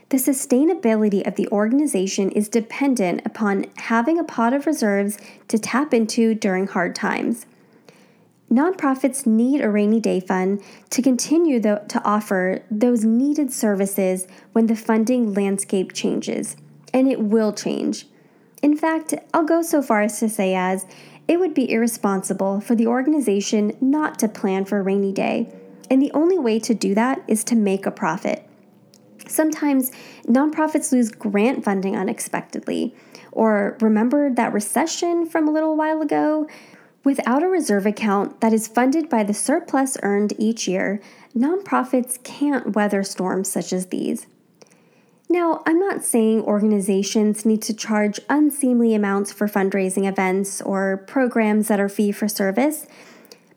The 0.09 0.17
sustainability 0.17 1.25
of 1.25 1.35
the 1.35 1.47
organization 1.47 2.29
is 2.31 2.49
dependent 2.49 3.21
upon 3.25 3.65
having 3.77 4.19
a 4.19 4.23
pot 4.23 4.53
of 4.53 4.67
reserves 4.67 5.17
to 5.47 5.57
tap 5.57 5.93
into 5.93 6.35
during 6.35 6.67
hard 6.67 6.93
times. 6.93 7.45
Nonprofits 8.51 9.25
need 9.25 9.61
a 9.61 9.69
rainy 9.69 9.99
day 9.99 10.19
fund 10.19 10.61
to 10.91 11.01
continue 11.01 11.59
the, 11.59 11.83
to 11.87 12.03
offer 12.03 12.61
those 12.69 13.05
needed 13.05 13.51
services 13.51 14.27
when 14.51 14.67
the 14.67 14.75
funding 14.75 15.33
landscape 15.33 15.93
changes, 15.93 16.57
and 16.93 17.07
it 17.07 17.21
will 17.21 17.53
change. 17.53 18.07
In 18.61 18.77
fact, 18.77 19.13
I'll 19.33 19.45
go 19.45 19.61
so 19.61 19.81
far 19.81 20.01
as 20.01 20.19
to 20.19 20.29
say 20.29 20.53
as 20.53 20.85
it 21.27 21.39
would 21.39 21.53
be 21.53 21.71
irresponsible 21.71 22.59
for 22.59 22.75
the 22.75 22.87
organization 22.87 23.75
not 23.79 24.19
to 24.19 24.27
plan 24.27 24.65
for 24.65 24.79
a 24.79 24.83
rainy 24.83 25.11
day, 25.11 25.53
and 25.89 26.01
the 26.01 26.11
only 26.13 26.37
way 26.37 26.59
to 26.59 26.73
do 26.73 26.93
that 26.95 27.23
is 27.27 27.43
to 27.45 27.55
make 27.55 27.85
a 27.85 27.91
profit. 27.91 28.47
Sometimes 29.27 29.91
nonprofits 30.27 30.91
lose 30.91 31.09
grant 31.11 31.63
funding 31.63 31.95
unexpectedly, 31.95 32.93
or 33.31 33.77
remember 33.79 34.29
that 34.29 34.53
recession 34.53 35.25
from 35.25 35.47
a 35.47 35.51
little 35.51 35.75
while 35.75 36.01
ago? 36.01 36.47
Without 37.03 37.43
a 37.43 37.47
reserve 37.47 37.85
account 37.85 38.39
that 38.41 38.53
is 38.53 38.67
funded 38.67 39.09
by 39.09 39.23
the 39.23 39.33
surplus 39.33 39.97
earned 40.03 40.33
each 40.37 40.67
year, 40.67 41.01
nonprofits 41.35 42.21
can't 42.23 42.75
weather 42.75 43.03
storms 43.03 43.51
such 43.51 43.73
as 43.73 43.87
these. 43.87 44.27
Now, 45.29 45.63
I'm 45.65 45.79
not 45.79 46.03
saying 46.03 46.41
organizations 46.43 47.45
need 47.45 47.61
to 47.63 47.73
charge 47.73 48.19
unseemly 48.29 48.93
amounts 48.93 49.31
for 49.31 49.47
fundraising 49.47 50.07
events 50.07 50.61
or 50.61 50.97
programs 51.07 51.69
that 51.69 51.79
are 51.79 51.89
fee 51.89 52.11
for 52.11 52.27
service, 52.27 52.85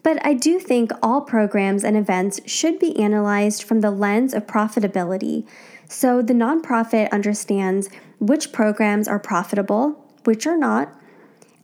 but 0.02 0.24
I 0.24 0.34
do 0.34 0.58
think 0.58 0.92
all 1.02 1.20
programs 1.20 1.84
and 1.84 1.96
events 1.96 2.40
should 2.46 2.78
be 2.78 2.96
analyzed 2.98 3.62
from 3.62 3.80
the 3.80 3.90
lens 3.90 4.32
of 4.32 4.46
profitability 4.46 5.46
so 5.88 6.22
the 6.22 6.34
nonprofit 6.34 7.10
understands 7.10 7.88
which 8.18 8.52
programs 8.52 9.08
are 9.08 9.18
profitable, 9.18 10.04
which 10.24 10.46
are 10.46 10.56
not, 10.56 10.92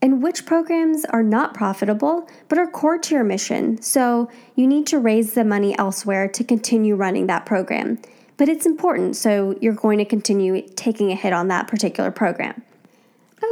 and 0.00 0.22
which 0.22 0.46
programs 0.46 1.04
are 1.06 1.22
not 1.22 1.54
profitable 1.54 2.28
but 2.48 2.58
are 2.58 2.66
core 2.66 2.98
to 2.98 3.14
your 3.14 3.24
mission. 3.24 3.80
So 3.80 4.30
you 4.54 4.66
need 4.66 4.86
to 4.88 4.98
raise 4.98 5.34
the 5.34 5.44
money 5.44 5.76
elsewhere 5.78 6.28
to 6.28 6.44
continue 6.44 6.94
running 6.94 7.26
that 7.28 7.46
program. 7.46 7.98
But 8.36 8.48
it's 8.48 8.66
important, 8.66 9.16
so 9.16 9.56
you're 9.60 9.74
going 9.74 9.98
to 9.98 10.04
continue 10.04 10.62
taking 10.74 11.12
a 11.12 11.14
hit 11.14 11.32
on 11.32 11.48
that 11.48 11.68
particular 11.68 12.10
program. 12.10 12.62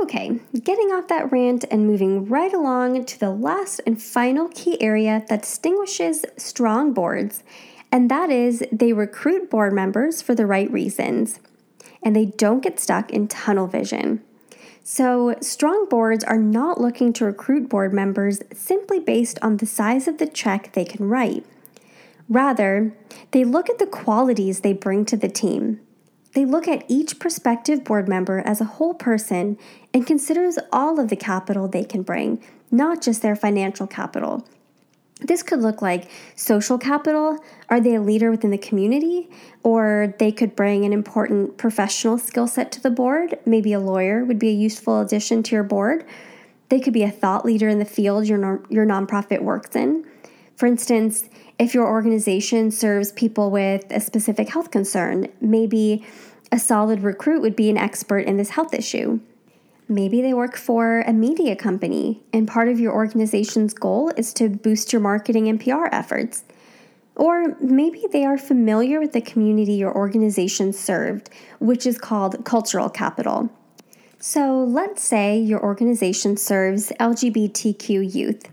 Okay, 0.02 0.38
getting 0.62 0.92
off 0.92 1.08
that 1.08 1.30
rant 1.30 1.64
and 1.70 1.86
moving 1.86 2.26
right 2.26 2.52
along 2.52 3.04
to 3.04 3.18
the 3.18 3.30
last 3.30 3.80
and 3.86 4.00
final 4.00 4.48
key 4.48 4.80
area 4.80 5.24
that 5.28 5.42
distinguishes 5.42 6.24
strong 6.36 6.92
boards, 6.92 7.42
and 7.92 8.10
that 8.10 8.30
is 8.30 8.64
they 8.72 8.92
recruit 8.92 9.50
board 9.50 9.72
members 9.72 10.22
for 10.22 10.34
the 10.34 10.46
right 10.46 10.70
reasons 10.70 11.40
and 12.02 12.14
they 12.16 12.26
don't 12.26 12.62
get 12.62 12.80
stuck 12.80 13.10
in 13.10 13.28
tunnel 13.28 13.66
vision. 13.66 14.22
So, 14.82 15.36
strong 15.40 15.88
boards 15.88 16.24
are 16.24 16.38
not 16.38 16.80
looking 16.80 17.12
to 17.14 17.24
recruit 17.24 17.68
board 17.68 17.92
members 17.92 18.40
simply 18.52 18.98
based 18.98 19.38
on 19.42 19.58
the 19.58 19.66
size 19.66 20.08
of 20.08 20.18
the 20.18 20.26
check 20.26 20.72
they 20.72 20.84
can 20.84 21.08
write. 21.08 21.44
Rather, 22.30 22.94
they 23.32 23.44
look 23.44 23.68
at 23.68 23.78
the 23.78 23.86
qualities 23.86 24.60
they 24.60 24.72
bring 24.72 25.04
to 25.04 25.16
the 25.16 25.28
team. 25.28 25.80
They 26.32 26.44
look 26.44 26.68
at 26.68 26.84
each 26.86 27.18
prospective 27.18 27.82
board 27.82 28.08
member 28.08 28.38
as 28.38 28.60
a 28.60 28.64
whole 28.76 28.94
person 28.94 29.58
and 29.92 30.06
considers 30.06 30.56
all 30.72 31.00
of 31.00 31.08
the 31.08 31.16
capital 31.16 31.66
they 31.66 31.82
can 31.82 32.02
bring, 32.02 32.40
not 32.70 33.02
just 33.02 33.20
their 33.20 33.34
financial 33.34 33.88
capital. 33.88 34.46
This 35.20 35.42
could 35.42 35.60
look 35.60 35.82
like 35.82 36.08
social 36.36 36.78
capital. 36.78 37.38
Are 37.68 37.80
they 37.80 37.96
a 37.96 38.00
leader 38.00 38.30
within 38.30 38.52
the 38.52 38.58
community? 38.58 39.28
Or 39.64 40.14
they 40.20 40.30
could 40.30 40.54
bring 40.54 40.84
an 40.84 40.92
important 40.92 41.58
professional 41.58 42.16
skill 42.16 42.46
set 42.46 42.70
to 42.72 42.80
the 42.80 42.90
board. 42.90 43.38
Maybe 43.44 43.72
a 43.72 43.80
lawyer 43.80 44.24
would 44.24 44.38
be 44.38 44.48
a 44.50 44.52
useful 44.52 45.00
addition 45.00 45.42
to 45.42 45.56
your 45.56 45.64
board. 45.64 46.06
They 46.68 46.78
could 46.78 46.94
be 46.94 47.02
a 47.02 47.10
thought 47.10 47.44
leader 47.44 47.68
in 47.68 47.80
the 47.80 47.84
field 47.84 48.28
your, 48.28 48.62
your 48.70 48.86
nonprofit 48.86 49.42
works 49.42 49.74
in. 49.74 50.06
For 50.56 50.66
instance, 50.66 51.28
if 51.60 51.74
your 51.74 51.86
organization 51.86 52.70
serves 52.70 53.12
people 53.12 53.50
with 53.50 53.84
a 53.90 54.00
specific 54.00 54.48
health 54.48 54.70
concern, 54.70 55.28
maybe 55.42 56.02
a 56.50 56.58
solid 56.58 57.02
recruit 57.02 57.42
would 57.42 57.54
be 57.54 57.68
an 57.68 57.76
expert 57.76 58.20
in 58.20 58.38
this 58.38 58.48
health 58.48 58.72
issue. 58.72 59.20
Maybe 59.86 60.22
they 60.22 60.32
work 60.32 60.56
for 60.56 61.02
a 61.02 61.12
media 61.12 61.54
company, 61.54 62.22
and 62.32 62.48
part 62.48 62.68
of 62.68 62.80
your 62.80 62.94
organization's 62.94 63.74
goal 63.74 64.10
is 64.16 64.32
to 64.34 64.48
boost 64.48 64.90
your 64.90 65.02
marketing 65.02 65.48
and 65.48 65.60
PR 65.60 65.86
efforts. 65.92 66.44
Or 67.14 67.54
maybe 67.60 68.06
they 68.10 68.24
are 68.24 68.38
familiar 68.38 68.98
with 68.98 69.12
the 69.12 69.20
community 69.20 69.74
your 69.74 69.94
organization 69.94 70.72
served, 70.72 71.28
which 71.58 71.84
is 71.84 71.98
called 71.98 72.42
cultural 72.46 72.88
capital. 72.88 73.50
So 74.18 74.64
let's 74.64 75.02
say 75.02 75.38
your 75.38 75.62
organization 75.62 76.38
serves 76.38 76.90
LGBTQ 76.98 78.14
youth 78.14 78.46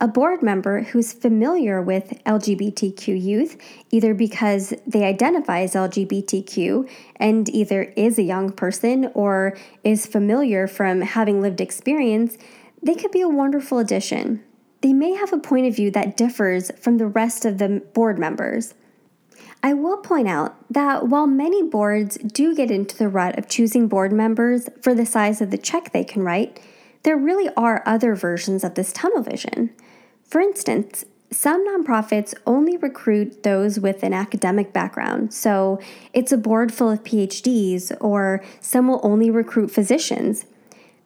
a 0.00 0.08
board 0.08 0.42
member 0.42 0.80
who's 0.80 1.12
familiar 1.12 1.82
with 1.82 2.22
LGBTQ 2.24 3.22
youth, 3.22 3.58
either 3.90 4.14
because 4.14 4.72
they 4.86 5.04
identify 5.04 5.60
as 5.60 5.74
LGBTQ 5.74 6.88
and 7.16 7.48
either 7.50 7.82
is 7.96 8.18
a 8.18 8.22
young 8.22 8.50
person 8.50 9.10
or 9.12 9.56
is 9.84 10.06
familiar 10.06 10.66
from 10.66 11.02
having 11.02 11.42
lived 11.42 11.60
experience, 11.60 12.38
they 12.82 12.94
could 12.94 13.10
be 13.10 13.20
a 13.20 13.28
wonderful 13.28 13.78
addition. 13.78 14.42
They 14.80 14.94
may 14.94 15.12
have 15.12 15.34
a 15.34 15.38
point 15.38 15.66
of 15.66 15.76
view 15.76 15.90
that 15.90 16.16
differs 16.16 16.70
from 16.80 16.96
the 16.96 17.06
rest 17.06 17.44
of 17.44 17.58
the 17.58 17.82
board 17.92 18.18
members. 18.18 18.72
I 19.62 19.74
will 19.74 19.98
point 19.98 20.28
out 20.28 20.56
that 20.70 21.08
while 21.08 21.26
many 21.26 21.62
boards 21.62 22.16
do 22.16 22.54
get 22.54 22.70
into 22.70 22.96
the 22.96 23.08
rut 23.10 23.38
of 23.38 23.48
choosing 23.48 23.88
board 23.88 24.12
members 24.12 24.70
for 24.80 24.94
the 24.94 25.04
size 25.04 25.42
of 25.42 25.50
the 25.50 25.58
check 25.58 25.92
they 25.92 26.04
can 26.04 26.22
write, 26.22 26.58
there 27.02 27.18
really 27.18 27.50
are 27.58 27.82
other 27.84 28.14
versions 28.14 28.64
of 28.64 28.74
this 28.74 28.92
tunnel 28.94 29.22
vision. 29.22 29.70
For 30.30 30.40
instance, 30.40 31.04
some 31.32 31.66
nonprofits 31.66 32.34
only 32.46 32.76
recruit 32.76 33.42
those 33.42 33.80
with 33.80 34.04
an 34.04 34.14
academic 34.14 34.72
background, 34.72 35.34
so 35.34 35.80
it's 36.12 36.30
a 36.30 36.38
board 36.38 36.72
full 36.72 36.90
of 36.90 37.02
PhDs, 37.02 37.96
or 38.00 38.42
some 38.60 38.86
will 38.86 39.00
only 39.02 39.28
recruit 39.28 39.72
physicians. 39.72 40.46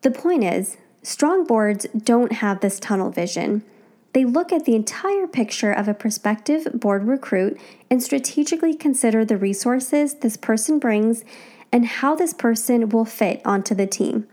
The 0.02 0.10
point 0.10 0.44
is, 0.44 0.76
strong 1.02 1.46
boards 1.46 1.86
don't 1.96 2.32
have 2.32 2.60
this 2.60 2.78
tunnel 2.78 3.10
vision. 3.10 3.64
They 4.12 4.26
look 4.26 4.52
at 4.52 4.66
the 4.66 4.76
entire 4.76 5.26
picture 5.26 5.72
of 5.72 5.88
a 5.88 5.94
prospective 5.94 6.68
board 6.74 7.04
recruit 7.04 7.58
and 7.90 8.02
strategically 8.02 8.74
consider 8.74 9.24
the 9.24 9.38
resources 9.38 10.16
this 10.16 10.36
person 10.36 10.78
brings 10.78 11.24
and 11.72 11.86
how 11.86 12.14
this 12.14 12.34
person 12.34 12.90
will 12.90 13.06
fit 13.06 13.40
onto 13.44 13.74
the 13.74 13.86
team. 13.86 14.28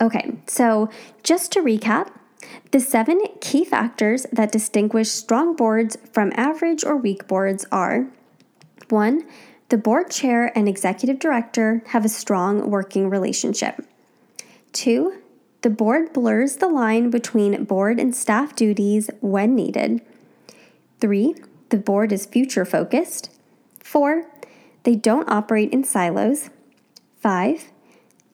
Okay, 0.00 0.38
so 0.46 0.90
just 1.22 1.52
to 1.52 1.60
recap, 1.60 2.10
The 2.70 2.80
seven 2.80 3.20
key 3.40 3.64
factors 3.64 4.26
that 4.32 4.52
distinguish 4.52 5.10
strong 5.10 5.54
boards 5.54 5.96
from 6.12 6.32
average 6.34 6.84
or 6.84 6.96
weak 6.96 7.26
boards 7.26 7.66
are 7.70 8.08
1. 8.88 9.24
The 9.68 9.78
board 9.78 10.10
chair 10.10 10.52
and 10.56 10.68
executive 10.68 11.18
director 11.18 11.82
have 11.88 12.04
a 12.04 12.08
strong 12.08 12.70
working 12.70 13.08
relationship. 13.08 13.86
2. 14.72 15.18
The 15.62 15.70
board 15.70 16.12
blurs 16.12 16.56
the 16.56 16.68
line 16.68 17.10
between 17.10 17.64
board 17.64 18.00
and 18.00 18.14
staff 18.14 18.56
duties 18.56 19.08
when 19.20 19.54
needed. 19.54 20.02
3. 21.00 21.34
The 21.68 21.76
board 21.76 22.12
is 22.12 22.26
future 22.26 22.64
focused. 22.64 23.30
4. 23.80 24.26
They 24.82 24.96
don't 24.96 25.30
operate 25.30 25.72
in 25.72 25.84
silos. 25.84 26.50
5. 27.20 27.70